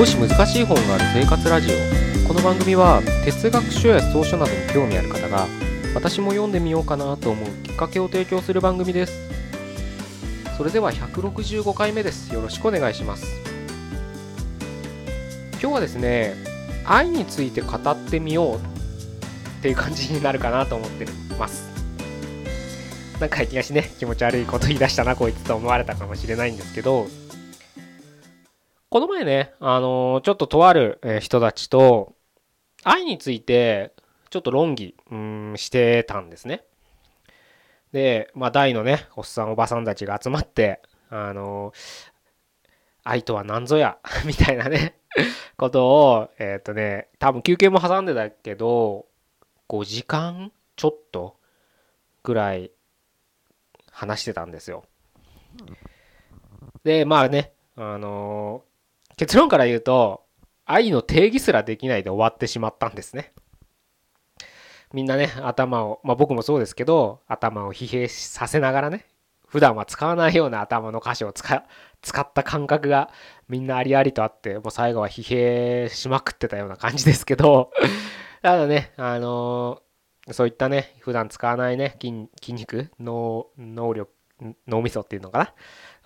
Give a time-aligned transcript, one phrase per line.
[0.00, 2.26] 少し難しい本がある生活ラジオ。
[2.26, 5.46] この番組は哲学書や草書などに興味ある方が
[5.94, 9.28] 私も読んでみようかなと思うきっかけを提供する番組です。
[10.56, 12.32] それでは165回目です。
[12.32, 13.26] よろしくお願いします。
[15.60, 16.34] 今日はですね
[16.86, 18.58] 愛について語ってみようっ
[19.60, 21.04] ていう感じになるかなと思って
[21.38, 21.68] ます。
[23.20, 27.06] なんかいきなしね気持ち悪いこと言い出したなこいつと思われたかもしれないんですけど
[28.90, 32.16] この前ね、あの、ちょっととある人たちと、
[32.82, 33.94] 愛について、
[34.30, 34.96] ちょっと論議、
[35.54, 36.64] してたんですね。
[37.92, 41.72] で、まあ、大のね、おっさんおばさんたちが集まって、あの、
[43.04, 44.98] 愛とは何ぞや みたいなね
[45.56, 49.06] ことを、えっ、ー、とね、多分休憩も挟んでたけど、
[49.68, 51.36] 5時間ちょっと
[52.24, 52.72] ぐらい
[53.92, 54.84] 話してたんですよ。
[56.82, 58.64] で、まあね、あの
[59.20, 60.24] 結論から言うと、
[60.64, 63.34] 愛の定義すらできないで終わってしまったんですね。
[64.94, 69.04] みんなね、頭を、まあ僕もそうですけど、頭を疲弊させながらね、
[69.46, 71.66] 普段は使わないような頭の箇所を使
[72.00, 73.10] 使った感覚が
[73.46, 77.72] みんなありありとあって、もう最後は疲弊しまくってたような感じですけど、
[78.40, 84.10] ただね、あのー、そういったね、普段使わないね、筋筋肉、脳、能力、
[84.66, 85.52] 脳みそっていうのか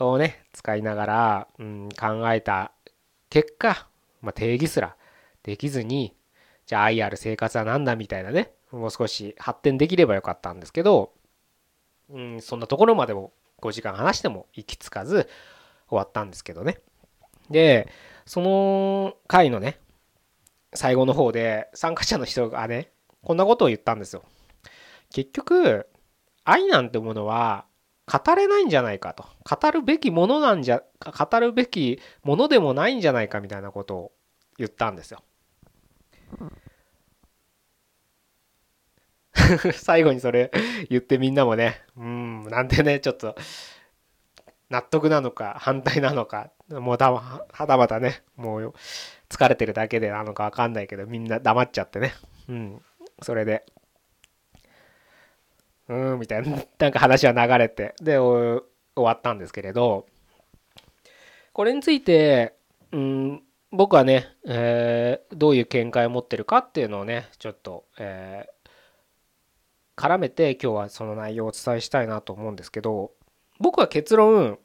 [0.01, 0.07] な？
[0.09, 2.73] をね、使いながら、うん、考えた
[3.35, 3.89] 結果、
[4.23, 4.95] まあ、定義すら
[5.43, 6.15] できずに、
[6.67, 11.13] じゃあ愛ある生活は何だみたいなね、もう少し発展できればよかったんですけど、
[12.11, 15.29] うん、そんなところまでも5時間話しても行き着かず
[15.89, 16.79] 終わったんですけどね。
[17.51, 17.89] で、
[18.25, 19.81] その回のね、
[20.73, 24.23] 最後の方で参加者の人がね、こんなことを言ったんですよ。
[25.11, 25.89] 結局、
[26.45, 27.65] 愛なんてものは
[28.07, 29.25] 語れないんじゃないかと。
[29.49, 34.13] 語るべきものなんじゃ語るべきものでもないんじゃないかみたいなことを
[34.59, 35.23] 言ったんですよ。
[39.75, 40.51] 最後にそれ
[40.89, 43.37] 言ってみんなもねうんなんてねちょっと
[44.71, 48.75] 納得なのか反対なのかもうたはたまたねもう
[49.29, 52.15] 疲れてるだけでなのか分かんないけどみんな黙っちゃってね。
[52.49, 52.83] うん。
[53.23, 53.65] それで
[55.89, 58.65] うん、みたいな、 なんか話は流れて、で、終
[58.97, 60.07] わったんですけれど、
[61.53, 62.55] これについて、
[62.93, 73.13] うん、僕はね、えー、どういう見解を持ってるかっていうのをね、ちょっと、えー、絡めて今日はその内容をお伝えしたいなと思うんですけど、
[73.59, 74.59] 僕は結論、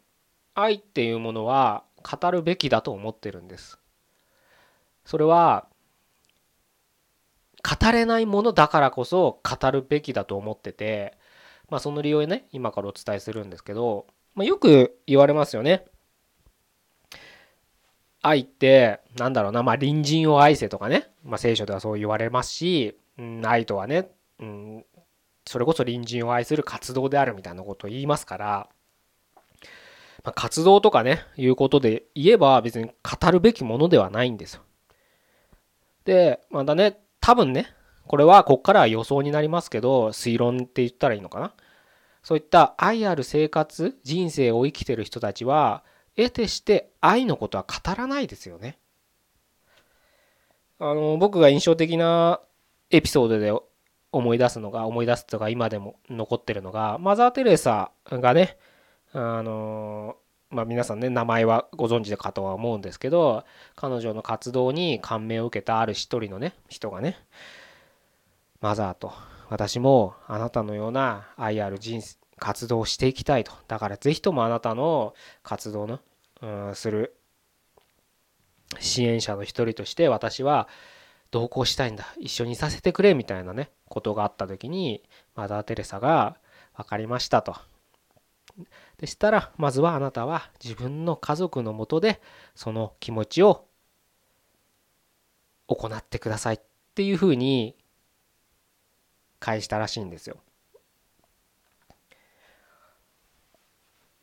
[0.56, 3.80] 愛っていうものは語るべきだと思ってるんです。
[5.06, 5.69] それは、
[7.64, 11.18] 語れないものだからこそ語るべきだと思ってて、
[11.70, 15.86] まあその理由をね、今からお伝えするんですけど、まあ、よく言われますよね。
[18.22, 24.10] 愛って、なんだろうな、まあ隣人を愛せとかね、まあ聖書ではそう言われますし、うん、愛とはね、
[24.40, 24.86] うん、
[25.46, 28.70] それこそ隣人を愛する活動であるみたいなことを言いますから、
[30.24, 34.62] まあ、活動とかね、いうことで言えば別に語るべきものではないんですよ。
[36.06, 37.68] で、またね、多分ね、
[38.08, 41.54] これはこっからは予想になりますけど、推論って言ったらいいのかな？
[42.24, 45.84] そういった愛ある生活、人生を生きてる人たちは、
[46.18, 48.80] 得てして愛のことは語らないですよね。
[50.80, 52.42] あの、僕が印象的な
[52.90, 53.54] エピソードで
[54.12, 58.58] 思い出すのが、思い出すとか今でも残ってるのが、マザー・テレサがね、
[59.14, 60.16] あの、
[60.50, 63.46] まあ皆さんね、名前はご存知かとは思うんですけど、
[63.76, 67.18] 彼女の活動に感銘を受けたある一人のね、人がね、
[68.60, 69.14] マザーと、
[69.50, 72.02] 私もあなたのような愛ある人
[72.40, 73.52] 活動をしていきたいと。
[73.68, 76.00] だからぜひともあなたの活動の、
[76.42, 77.16] うん、する
[78.80, 80.68] 支援者の一人として私は
[81.32, 82.06] 同行したいんだ。
[82.20, 85.04] 一緒にさせてくれみたいなね、ことがあった時に、
[85.36, 86.38] マザー・テレサが
[86.76, 87.56] 分かりましたと。
[88.98, 92.22] でしたらまずはあなたは自分の家族のもとで
[92.56, 93.66] その気持ちを
[95.68, 96.60] 行ってくださいっ
[96.96, 97.76] ていうふうに
[99.40, 100.38] 返したらしいんですよ。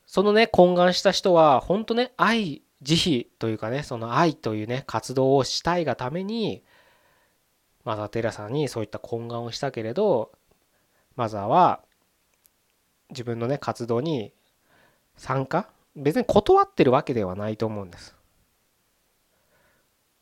[0.06, 6.62] そのね懇願した人は本当ね愛慈悲というかねその愛というね活動をしたいがために
[7.84, 10.32] マザー・テレサにそういった懇願をしたけれど
[11.16, 11.82] マザーは
[13.10, 14.32] 自分のね活動に
[15.16, 15.68] 参加？
[15.94, 18.14] 別に断ってるわけではないと思うんです。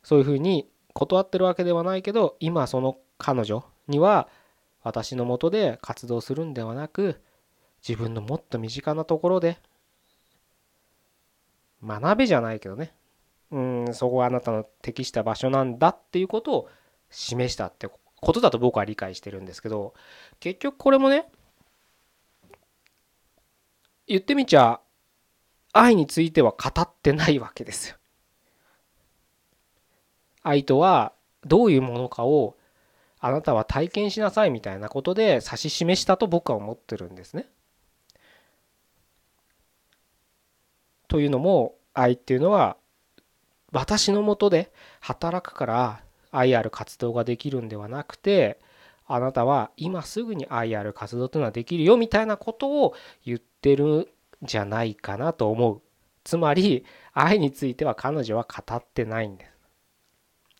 [0.03, 4.29] そういうふうに断ってるわけではないけど今その彼女には
[4.83, 7.19] 私のもとで活動するんではなく
[7.87, 9.57] 自分のもっと身近なところで
[11.83, 12.93] 学べじゃないけどね
[13.51, 16.69] うんそこはあなたの適した場所なんだっていうことを
[17.09, 19.93] 示したってことだと僕は理解してるんですけど
[20.39, 21.27] 結局これもね
[24.07, 24.79] 言ってみちゃ
[25.73, 27.97] 愛については語ってないわけですよ。
[30.43, 31.11] 愛とは
[31.43, 32.55] どういうものかを
[33.19, 37.47] あなたは体験しなさいみたいなことで指し示したと僕は思ってるんですね。
[41.07, 42.77] というのも愛っていうのは
[43.71, 48.59] 私のもとで働くから愛ある活動ができるんではなくて
[49.07, 54.07] あなたは今すぐに愛ある活動というのはできるよみたいなことを言ってるん
[54.41, 55.81] じゃないかなと思う。
[56.23, 59.51] つまり愛については彼女は語ってないんです。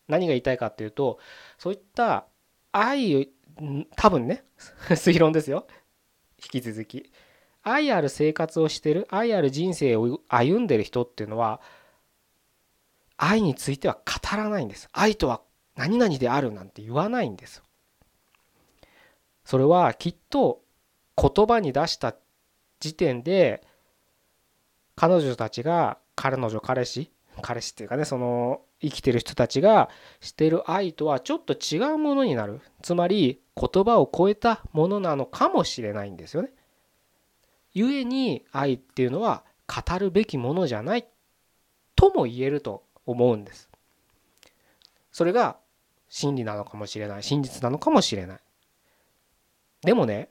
[0.08, 1.20] 何が言いたいかっていうと
[1.58, 2.28] そういった
[2.72, 3.30] 愛
[3.96, 4.44] 多分ね
[4.90, 5.66] 推論ですよ。
[6.38, 7.12] 引き続き。
[7.64, 11.62] 愛ある生活をしてる愛ある人生を歩んでる人っていうのは
[13.18, 14.88] 愛については語らないんです。
[14.92, 15.42] 愛とは
[15.76, 17.64] 何々であるなんて言わないんです。
[19.46, 20.62] それはきっと
[21.16, 22.16] 言葉に出した
[22.80, 23.66] 時点で
[24.96, 27.12] 彼女たちが彼女彼氏
[27.42, 29.90] 彼氏っていうかねその生きてる人たちが
[30.20, 36.52] してる愛とはちょっと違うものになるつまり言葉を超えたものなのかもしれないんですよね。
[37.74, 41.08] 故に愛っていうのは語るべきものじゃない
[41.96, 43.70] とも言えると思うんです。
[45.12, 45.58] それが
[46.10, 48.40] 真理なのかもしれない真実なのかもしれない。
[49.86, 50.30] でもね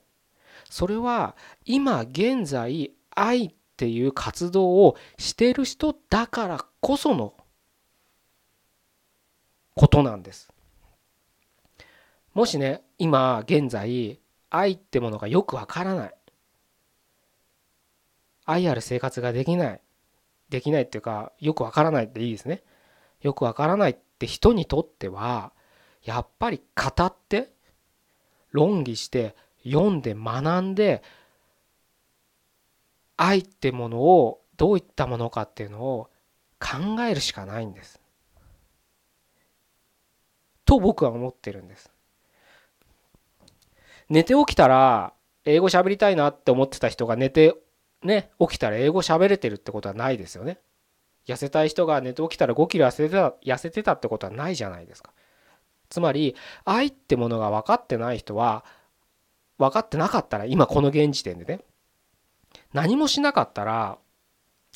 [0.69, 1.35] それは
[1.65, 7.33] 今現在愛っていう活動をしてる人だからこその
[9.75, 10.49] ことなんです。
[12.33, 14.19] もしね今現在
[14.49, 16.15] 愛ってものがよくわからない。
[18.45, 19.81] 愛ある生活ができない。
[20.49, 22.63] できないっていうかよくわからないっていいですね。
[23.21, 25.51] よくわからないって人にとっては
[26.03, 27.51] やっぱり語って
[28.51, 31.03] 論議して読んで学んで
[33.17, 36.09] 愛ってものをどういったものかっていうのを
[36.59, 37.99] 考えるしかないんです。
[40.65, 41.91] と僕は思ってるんです。
[44.09, 45.13] 寝て起きたら
[45.45, 47.55] 英語喋りたいなって思ってた人が寝て
[48.03, 50.59] ね起きたら英語喋れてるってことはないですよね。
[51.27, 55.11] 痩せたい人が寝て起きたら5キロ痩せてた痩せてたってことはないじゃないですか。
[55.89, 56.35] つまり
[56.65, 58.65] 愛ってものが分かってない人は
[59.57, 61.61] 分かってなかったら今この現時点でね
[62.73, 63.97] 何もしなかったら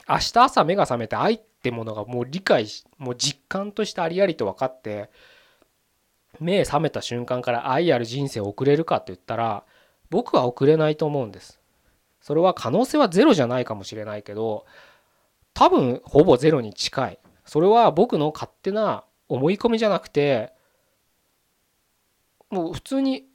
[0.08, 5.10] 明日朝目が覚めて愛ってものがもう理解しもう実感としてありありと分かって
[6.40, 9.64] 目覚めた瞬間から愛ある人生を送れるかって言ったら
[10.10, 11.60] 僕は送れないと思うんです。
[12.22, 14.66] それは可能性はゼロじゃないかもしれないけど
[15.54, 17.20] 多分ほぼゼロに近い。
[17.46, 20.54] それは僕の勝手な思い込みじゃなくて
[22.50, 23.29] もう普通に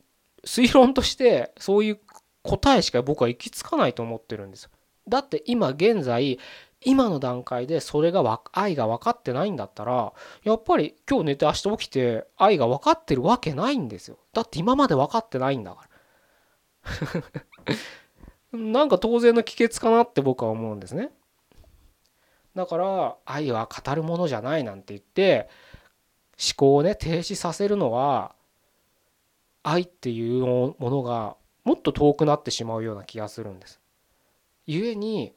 [0.46, 2.00] 推論としてそういう
[2.42, 4.68] 答えしか僕は行き着かないと思ってるんです
[5.08, 6.38] だって今現在
[6.84, 10.12] 今の段階でそれが愛が分かってないんだったら
[10.44, 14.18] やっぱり今日寝て明日起きて愛が分かってるわけないんですよ。
[14.34, 15.88] だって今まで分かってないんだか
[18.52, 18.58] ら。
[18.58, 21.10] なんか当然の帰結かなって僕は思うんですね。
[22.54, 25.48] だから愛は語るものじゃないなんて言って
[26.38, 28.34] 思考をね停止させるのは
[29.64, 33.80] 愛っていうものがもっと遠くなってしまうような気がするんです。
[34.66, 35.32] 故に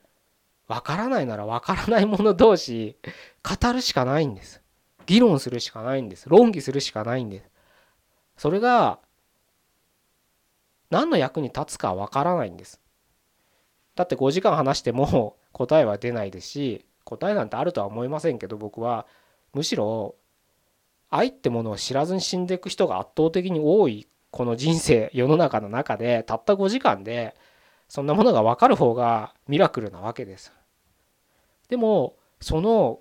[0.68, 2.98] 分からないなら分からない者同士
[3.42, 4.62] 語るしかないんです。
[5.06, 6.28] 議論するしかないんです。
[6.28, 7.50] 論議するしかないんです。
[8.36, 9.00] それが
[10.90, 12.82] 何の役に立つか分からないんです。
[13.96, 19.08] だって5時間話しても答えは出ないですし答えなんてあるとは思いませんけど僕は
[19.54, 20.16] むしろ
[21.10, 27.36] 愛ってものを知らずに死んでいく人が圧倒的に多いこの人生世の中の中でたった5時間で
[27.88, 30.54] そんなものが分かる方がミラクルなわけです。
[31.70, 33.00] でもその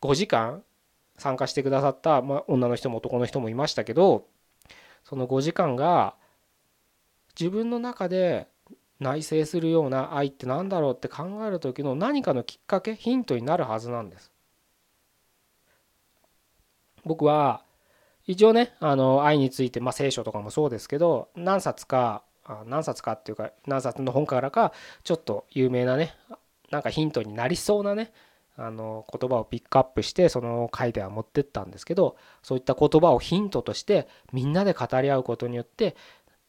[0.00, 0.62] 5時間
[1.16, 4.26] 参加してくださった、まあ、女の人も男の人もいましたけど
[5.04, 6.16] その5時間が
[7.38, 8.48] 自分の中で
[9.00, 14.32] 内省するような愛って何だろうって考える時の何かのきっかけヒントになるはずなんです。
[17.04, 17.63] 僕は
[18.26, 22.22] 一応ねあの愛について、まあ、聖書とかもそうですけど何冊か
[22.66, 26.14] 何冊かっていうか何冊の本からかちょっと有名なね
[26.70, 28.12] なんかヒントになりそうなね
[28.56, 35.96] あの言葉をピックアップしてその回では持ってったんですけどそういった言葉をヒントとしてみんなで語り合うことによって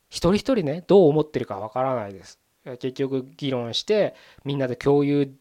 [0.09, 2.39] 一人一人ねどう思ってるかわからないです。
[2.79, 5.31] 結局議論してみんなで共有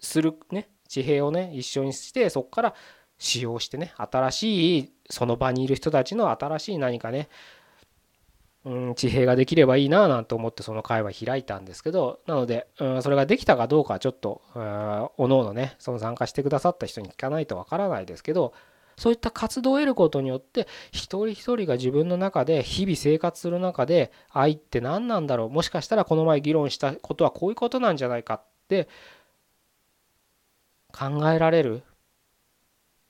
[0.00, 2.74] するね地平をね一緒にしてそこから
[3.22, 7.28] 使用してね新しいその場にいる人たちの新しい何かね
[8.64, 14.42] うん地平ができればいいななんて思ってその会は開いたんですけどなので、うん、それができたかどうかはちょっと
[15.16, 18.54] おのおのねその参加してくださった人に聞かないとわからないですけど
[18.96, 28.88] そういった活動を得ることによって一人一人が自分の中で日々生活する中で愛って何なんだろうもしかしたらこの前議論したことはこういうことなんじゃないかって
[30.92, 31.84] 考えられる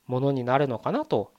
[0.07, 1.33] ものになるのかなと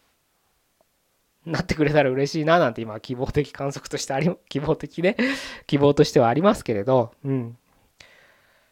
[1.46, 5.18] なってくれたら嬉しいななんて今希望的観測としてあり 希望的ね
[5.68, 7.58] 希望としてはありますけれどうん。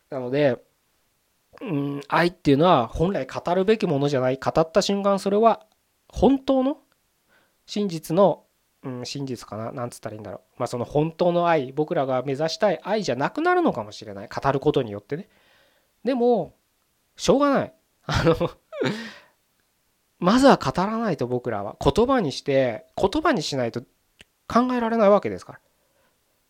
[0.10, 0.62] なので
[1.62, 5.66] うん愛っていうのは本来語るべきものじゃない語った瞬間それは
[6.08, 6.80] 本当の
[7.66, 8.44] 真実の、
[8.84, 10.60] うん、真実かななんつったらいいんだろう。
[10.60, 14.28] まあその本当の愛僕らが目指したい愛じゃなくなるのかもしれない。
[14.28, 15.30] 語ることによってね。
[16.04, 16.54] でも
[17.16, 17.74] しょうがない。
[18.04, 18.52] あの
[20.22, 21.76] まずは語らないと僕らは。
[21.84, 23.82] 言葉にして言葉にしないと
[24.48, 25.60] 考えられないわけですから。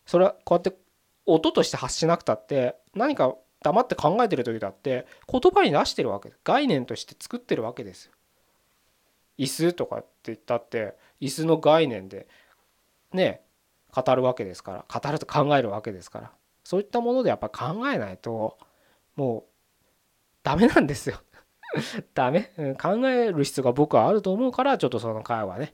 [0.05, 0.77] それはこうやって
[1.25, 8.11] 音として発しなくたって何か黙って考えてる時だって言葉に出してるわけ概念として作ってるわけですよ。
[9.37, 12.27] 椅子とかって言ったって椅子の概念で
[13.13, 13.41] ね
[13.95, 14.85] 語るわけですから。
[15.01, 16.31] 語ると考えるわけですから。
[16.65, 18.57] そういったものでやっぱ考えないと
[19.15, 19.43] もう
[20.43, 21.21] ダメなんですよ。
[22.13, 25.73] ダメ、うん、考える必要が僕はあると思うからちょっとその会はね。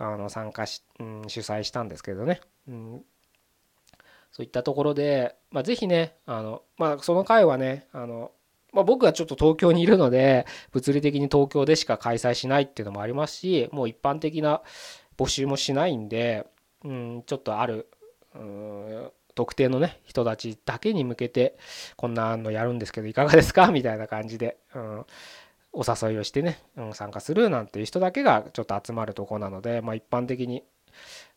[0.00, 3.04] あの参加し、うん、主催したんですけどね、うん、
[4.32, 8.32] そういったところで、まあ、ぜひねあの、まあ、その会はねあの、
[8.72, 14.62] まあ、僕がちょっと東京にいるので物理的に東京でしか開催しないっていうのもありますしもう一般的な
[15.18, 16.46] 募集もしないんで、
[16.82, 17.90] うん、ちょっとある、
[18.34, 21.58] うん、特定のね人たちだけに向けて
[21.96, 23.70] こんなのやるんですけどいかがですか？
[23.70, 25.06] みたいな感じで、うん、
[25.72, 30.64] お誘いをしてね、うん、参加するなんていう人だけがちょっと集まるとこなので、まあ、一般的に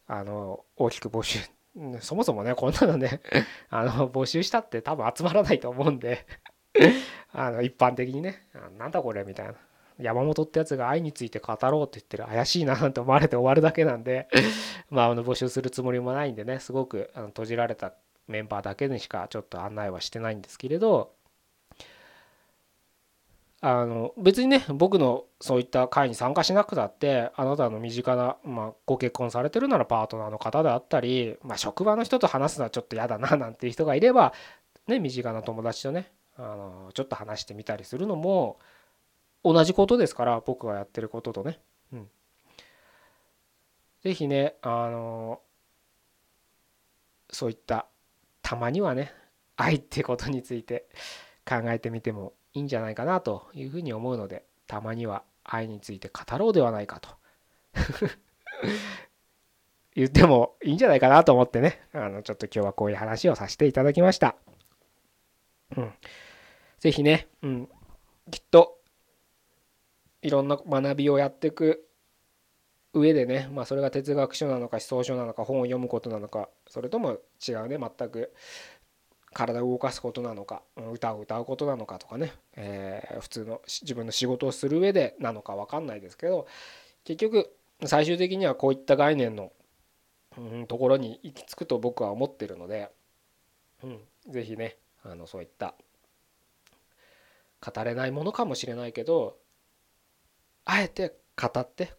[0.07, 1.39] あの大きく募集
[2.01, 3.21] そもそもねこんなのね
[3.69, 6.25] あの募集したって多分集まらないと思うんで
[7.31, 8.47] あの一般的にね
[8.77, 9.55] なんだこれみたいな。
[9.99, 14.27] 山本ってやつが愛について語ろうって言ってる怪しいななんて思われて終わるだけなんで
[14.89, 17.93] まああの募集するつもりもないんでねすごくあの閉じられた
[18.27, 21.11] メンバーだけにしかちょっと案内はしてないんですけれど
[23.65, 34.33] あの別にね僕のそういった会に参加しなくたってあなたの身近な、まあ、ご結婚されてるならパートナーの方であったり、まあ、職場の人と話すのはちょっと嫌だななんていう人がいれば、
[34.87, 38.59] ね、身近な友達とねあのちょっと話してみたりするのも
[39.43, 41.59] 同じことですから僕がやってることとね。
[41.91, 42.09] うん。
[44.03, 45.41] 是非ねあの
[47.29, 47.87] そういった
[48.41, 49.13] たまにはね
[49.55, 50.87] 愛ってことについて
[51.45, 57.09] 考えてみてもいいんじゃないかなというふうに思うのでたまには愛について語ろうではないかと
[59.95, 64.35] 言ってもいいんじゃないかなと思ってねあのちょっと今日はこういう話をさせていただきました。
[65.75, 65.93] うん。
[66.79, 67.69] 是非ね、うん、
[68.29, 68.79] きっと
[70.23, 71.87] いろんな学びをやっていく
[72.93, 78.33] 上でね、まあ、それが哲学書なのか思想書なのか本を読むことなのかそれとも違うね全く
[79.33, 80.61] 体を動かすことなのか
[80.93, 86.47] 歌を歌うことなのかとかね、えー、普通の自分の仕事をする上でなのか分かんないですけど
[87.03, 87.51] 結局
[87.85, 89.51] 最終的にはこういった概念の、
[90.67, 92.89] ところに行き着くと僕は思ってるので、
[93.83, 93.99] うん、
[94.29, 95.75] 是非ねあのそういった
[97.63, 99.37] 語れないものかもしれないけど
[100.65, 101.93] あえて語って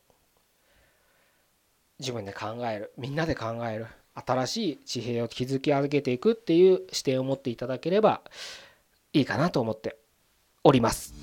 [1.99, 8.23] 自分で考えるみんなで考える新しい地平を築き上げていくっていう視点を持っていただければ
[9.13, 9.97] いいかなと思って
[10.63, 11.15] おります。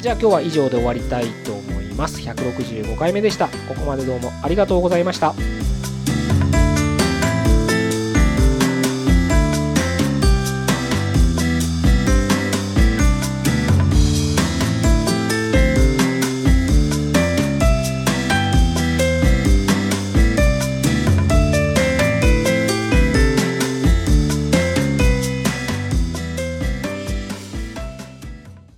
[0.00, 2.20] じゃあ今日は以上で終わりたいと思います。
[2.20, 3.48] 165回目でした。
[3.48, 5.34] ここまでどうもありがとうございました。